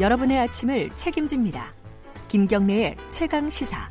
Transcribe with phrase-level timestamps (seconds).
[0.00, 1.74] 여러분의 아침을 책임집니다.
[2.28, 3.88] 김경래의 최강 시사.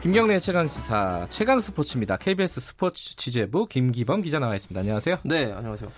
[0.00, 2.16] 김경래 최강 시사 최강 스포츠입니다.
[2.18, 4.80] KBS 스포츠 취재부 김기범 기자 나와 있습니다.
[4.80, 5.18] 안녕하세요.
[5.24, 5.90] 네, 안녕하세요.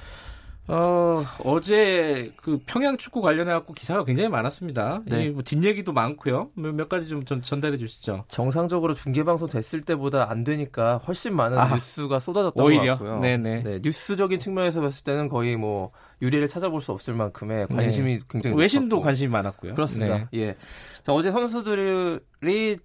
[0.73, 5.03] 어, 어제 그 평양 축구 관련해 갖고 기사가 굉장히 많았습니다.
[5.07, 5.31] 네.
[5.31, 6.51] 뭐 뒷얘기도 많고요.
[6.55, 8.25] 몇, 몇 가지 좀 전, 전달해 주시죠.
[8.29, 12.97] 정상적으로 중계 방송 됐을 때보다 안 되니까 훨씬 많은 아, 뉴스가 쏟아졌던 오히려?
[12.97, 13.21] 것 같고요.
[13.21, 13.63] 네네.
[13.63, 15.91] 네, 뉴스적인 측면에서 봤을 때는 거의 뭐
[16.23, 18.63] 유례를 찾아볼 수 없을 만큼의 관심이 굉장히 네.
[18.63, 19.05] 외신도 높았고.
[19.07, 19.75] 관심이 많았고요.
[19.75, 20.19] 그렇습니다.
[20.19, 20.29] 네.
[20.35, 20.57] 예.
[21.03, 22.77] 자, 어제 선수들이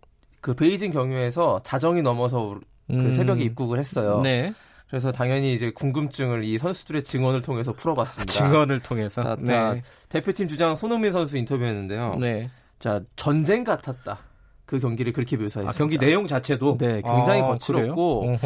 [0.41, 3.13] 그 베이징 경유에서 자정이 넘어서 그 음.
[3.13, 4.22] 새벽에 입국을 했어요.
[4.22, 4.53] 네.
[4.89, 8.31] 그래서 당연히 이제 궁금증을 이 선수들의 증언을 통해서 풀어봤습니다.
[8.31, 9.21] 증언을 통해서.
[9.21, 9.53] 자, 네.
[9.53, 9.75] 자,
[10.09, 12.16] 대표팀 주장 손흥민 선수 인터뷰했는데요.
[12.20, 12.49] 네.
[12.80, 14.20] 자, 전쟁 같았다.
[14.66, 15.70] 그 경기를 그렇게 묘사했습니다.
[15.70, 18.38] 아, 경기 내용 자체도 네, 굉장히 아, 거칠었고.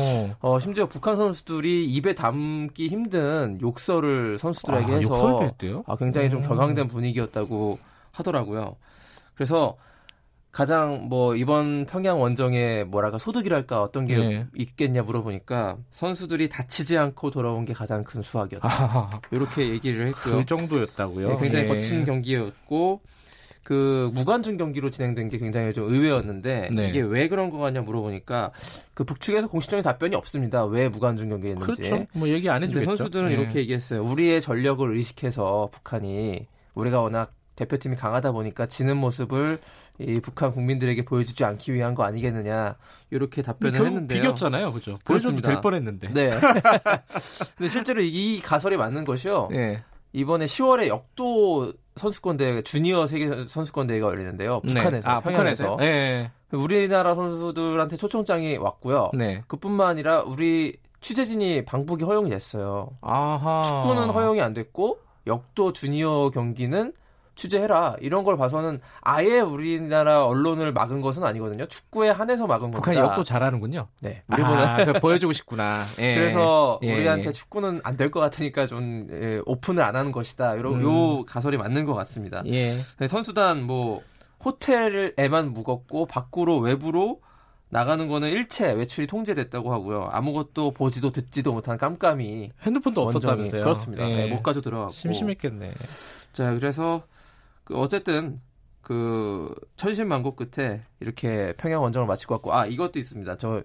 [0.41, 5.83] 어, 심지어 북한 선수들이 입에 담기 힘든 욕설을 선수들에게 아, 해서 욕설도 했대요?
[5.87, 6.47] 아, 굉장히 좀 음.
[6.47, 7.79] 격앙된 분위기였다고
[8.11, 8.75] 하더라고요.
[9.33, 9.77] 그래서
[10.51, 14.47] 가장 뭐 이번 평양 원정에 뭐랄까 소득이랄까 어떤 게 네.
[14.55, 18.67] 있겠냐 물어보니까 선수들이 다치지 않고 돌아온 게 가장 큰 수확이었다.
[18.67, 20.37] 아, 이렇게 얘기를 했고요.
[20.37, 21.29] 그 정도였다고요.
[21.29, 21.67] 네, 굉장히 예.
[21.69, 23.01] 거친 경기였고
[23.63, 26.89] 그 무관중 경기로 진행된 게 굉장히 좀 의외였는데 네.
[26.89, 28.51] 이게 왜 그런 거 같냐 물어보니까
[28.95, 30.65] 그 북측에서 공식적인 답변이 없습니다.
[30.65, 31.83] 왜 무관중 경기했는지.
[31.83, 32.07] 그렇죠.
[32.13, 32.95] 뭐 얘기 안 해주겠죠.
[32.95, 33.35] 선수들은 예.
[33.35, 34.03] 이렇게 얘기했어요.
[34.03, 39.59] 우리의 전력을 의식해서 북한이 우리가 워낙 대표팀이 강하다 보니까 지는 모습을
[39.99, 42.75] 이 북한 국민들에게 보여주지 않기 위한 거 아니겠느냐
[43.11, 44.21] 이렇게 답변을 결국 했는데요.
[44.21, 44.97] 비겼잖아요, 그죠?
[45.03, 45.49] 그렇습니다.
[45.49, 46.13] 될 뻔했는데.
[46.13, 46.31] 네.
[47.57, 49.49] 근데 실제로 이 가설이 맞는 것이요.
[49.53, 49.83] 예.
[50.13, 54.61] 이번에 10월에 역도 선수권 대회 주니어 세계 선수권 대회가 열리는데요.
[54.61, 55.13] 북한에서 네.
[55.13, 55.77] 아, 평양에서 북한에서.
[55.83, 56.31] 예.
[56.51, 59.11] 우리나라 선수들한테 초청장이 왔고요.
[59.13, 59.43] 네.
[59.47, 62.89] 그뿐만 아니라 우리 취재진이 방북이 허용이 됐어요.
[63.01, 63.61] 아하.
[63.63, 66.93] 축구는 허용이 안 됐고 역도 주니어 경기는
[67.39, 71.65] 취재해라 이런 걸 봐서는 아예 우리나라 언론을 막은 것은 아니거든요.
[71.67, 72.79] 축구에 한해서 막은 겁니다.
[72.79, 73.87] 북한이 역도 잘하는,군요.
[74.01, 74.23] 네.
[74.31, 75.81] 우리보다 아, 그걸 보여주고 싶구나.
[75.99, 76.15] 예.
[76.15, 77.31] 그래서 예, 우리한테 예.
[77.31, 80.55] 축구는 안 될 것 같으니까 좀 예, 오픈을 안 하는 것이다.
[80.55, 80.83] 이런 음.
[81.19, 82.43] 요 가설이 맞는 것 같습니다.
[82.47, 82.75] 예.
[82.99, 84.01] 네, 선수단 뭐
[84.43, 87.21] 호텔에만 묵었고 밖으로 외부로
[87.69, 90.07] 나가는 거는 일체 외출이 통제됐다고 하고요.
[90.11, 93.61] 아무것도 보지도 듣지도 못한 깜깜이 핸드폰도 없었다면서요.
[93.63, 94.09] 그렇습니다.
[94.09, 94.15] 예.
[94.15, 95.73] 네, 못 가져 들어가고 심심했겠네.
[96.33, 97.18] 자 그래서 그
[97.73, 98.39] 어쨌든
[98.81, 103.37] 그 천신만고 끝에 이렇게 평양 원정을 마치고 왔고 아 이것도 있습니다.
[103.37, 103.61] 저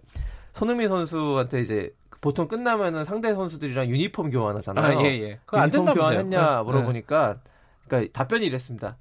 [0.53, 4.99] 손흥민 선수한테 이제 보통 끝나면은 상대 선수들이랑 유니폼 교환하잖아요.
[4.99, 5.39] 아, 예, 예.
[5.45, 5.95] 그거 안 유니폼 된다면서요.
[5.95, 6.63] 교환했냐 네.
[6.65, 7.39] 물어보니까
[7.87, 8.97] 그러니까 답변이 이랬습니다.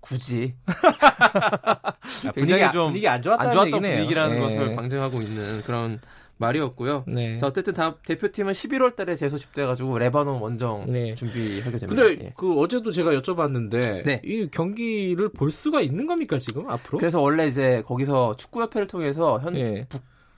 [0.00, 1.92] 굳이 아,
[2.34, 3.80] 분위기, 안- 좀 분위기 안 좋았다는 안 좋았던.
[3.82, 4.40] 분위기라는 예.
[4.40, 6.00] 것을 방증하고 있는 그런
[6.38, 7.04] 말이었고요.
[7.06, 7.36] 네.
[7.38, 11.14] 자 어쨌든 다음 대표팀은 11월 달에 재소집돼가지고 레바논 원정 네.
[11.14, 12.02] 준비하게 됩니다.
[12.02, 12.32] 근데 예.
[12.36, 14.20] 그 어제도 제가 여쭤봤는데 네.
[14.24, 16.98] 이 경기를 볼 수가 있는 겁니까 지금 앞으로?
[16.98, 19.86] 그래서 원래 이제 거기서 축구협회를 통해서 현 예.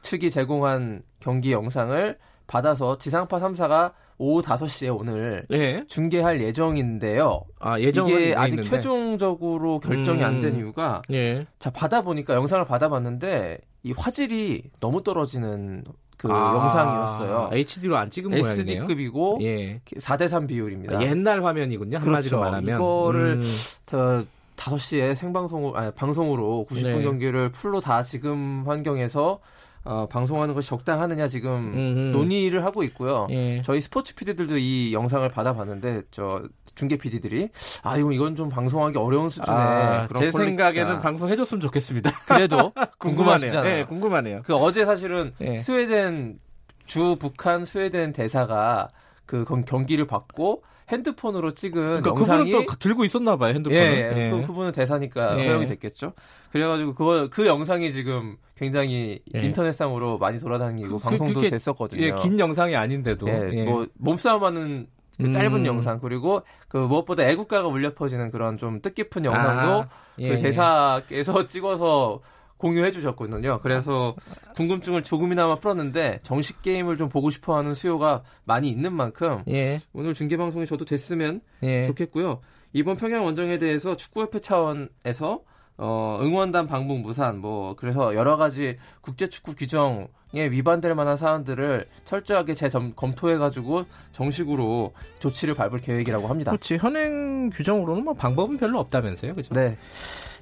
[0.02, 2.16] 측이 제공한 경기 영상을
[2.46, 5.84] 받아서 지상파 3사가 오후 5시에 오늘 예.
[5.86, 7.42] 중계할 예정인데요.
[7.60, 8.68] 아 예정은 이게 돼 아직 있는데.
[8.68, 10.58] 최종적으로 결정이 안된 음.
[10.58, 11.46] 이유가 예.
[11.58, 15.84] 자 받아 보니까 영상을 받아 봤는데 이 화질이 너무 떨어지는
[16.16, 17.50] 그 아, 영상이었어요.
[17.52, 18.82] HD로 안 찍은 모양이네요.
[18.82, 19.80] SD급이고 예.
[19.86, 20.98] 4대3 비율입니다.
[20.98, 21.98] 아, 옛날 화면이군요.
[21.98, 22.50] 한마디로 그렇죠.
[22.50, 22.74] 말하면.
[22.74, 23.54] 이거를 음.
[23.86, 24.24] 저
[24.58, 27.02] 5시에 생방송 아니, 방송으로 90분 네.
[27.02, 29.40] 경기를 풀로 다 지금 환경에서
[29.84, 32.16] 어, 방송하는 것이 적당하느냐 지금 음흠.
[32.18, 33.26] 논의를 하고 있고요.
[33.30, 33.62] 예.
[33.62, 36.42] 저희 스포츠 PD들도 이 영상을 받아봤는데 저
[36.74, 37.48] 중계 PD들이
[37.82, 40.44] 아 이거 이건 좀 방송하기 어려운 수준의 아, 그런 제 퀄리티다.
[40.44, 42.10] 생각에는 방송해줬으면 좋겠습니다.
[42.26, 42.98] 그래도 궁금하네요.
[42.98, 43.78] 궁금하시잖아요.
[43.78, 44.42] 예, 궁금하네요.
[44.44, 45.56] 그 어제 사실은 예.
[45.56, 46.38] 스웨덴
[46.84, 48.88] 주 북한 스웨덴 대사가
[49.28, 54.14] 그 경- 경기를 받고 핸드폰으로 찍은 그러니까 영상이 그분은 또 들고 있었나 봐요 예, 핸드폰을.
[54.16, 54.30] 예.
[54.30, 55.46] 그, 그분은 대사니까 예.
[55.46, 56.14] 허용이 됐겠죠.
[56.50, 59.42] 그래가지고 그거 그 영상이 지금 굉장히 예.
[59.42, 62.02] 인터넷상으로 많이 돌아다니고 그- 방송도 그게- 됐었거든요.
[62.02, 63.28] 예, 긴 영상이 아닌데도.
[63.28, 63.64] 예, 예.
[63.64, 64.86] 뭐 몸싸움하는
[65.18, 65.66] 그 짧은 음.
[65.66, 69.88] 영상 그리고 그 무엇보다 애국가가 울려 퍼지는 그런 좀 뜻깊은 영상도 아,
[70.20, 70.42] 예, 그 예.
[70.42, 72.20] 대사께서 찍어서
[72.58, 73.60] 공유해 주셨거든요.
[73.62, 74.14] 그래서
[74.56, 79.80] 궁금증을 조금이나마 풀었는데 정식 게임을 좀 보고 싶어 하는 수요가 많이 있는 만큼 예.
[79.92, 81.84] 오늘 중계 방송이 저도 됐으면 예.
[81.84, 82.40] 좋겠고요.
[82.72, 85.40] 이번 평양 원정에 대해서 축구협회 차원에서
[85.78, 92.54] 어, 응원단 방북 무산 뭐 그래서 여러 가지 국제 축구 규정에 위반될 만한 사안들을 철저하게
[92.54, 96.50] 재검토해 가지고 정식으로 조치를 밟을 계획이라고 합니다.
[96.50, 96.76] 그렇지.
[96.76, 99.36] 현행 규정으로는 뭐 방법은 별로 없다면서요.
[99.36, 99.54] 그죠?
[99.54, 99.78] 네.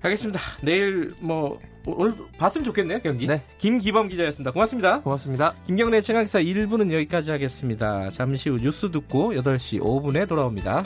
[0.01, 0.41] 알겠습니다.
[0.63, 3.27] 내일 뭐 오늘 봤으면 좋겠네요, 경기.
[3.27, 3.43] 네.
[3.59, 4.53] 김기범 기자였습니다.
[4.53, 5.01] 고맙습니다.
[5.03, 5.55] 고맙습니다.
[5.67, 8.09] 김경래 최강기사 1부는 여기까지 하겠습니다.
[8.11, 10.85] 잠시 후 뉴스 듣고 8시 5분에 돌아옵니다.